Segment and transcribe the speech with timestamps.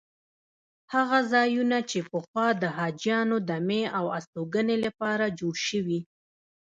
[0.93, 5.99] هغه ځایونه چې پخوا د حاجیانو دمې او استوګنې لپاره جوړ شوي.